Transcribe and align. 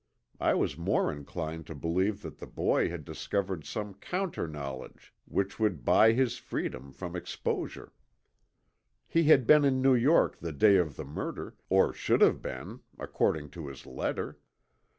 I 0.39 0.55
was 0.55 0.79
more 0.79 1.11
inclined 1.11 1.67
to 1.67 1.75
believe 1.75 2.23
that 2.23 2.39
the 2.39 2.47
boy 2.47 2.89
had 2.89 3.05
discovered 3.05 3.65
some 3.67 3.93
counter 3.93 4.47
knowledge 4.47 5.13
which 5.25 5.59
would 5.59 5.85
buy 5.85 6.13
his 6.13 6.39
freedom 6.39 6.91
from 6.91 7.15
exposure. 7.15 7.93
He 9.07 9.25
had 9.25 9.45
been 9.45 9.63
in 9.63 9.79
New 9.79 9.93
York 9.93 10.39
the 10.39 10.53
day 10.53 10.77
of 10.77 10.95
the 10.95 11.05
murder, 11.05 11.55
or 11.69 11.93
should 11.93 12.21
have 12.21 12.41
been, 12.41 12.79
according 12.97 13.51
to 13.51 13.67
his 13.67 13.85
letter. 13.85 14.39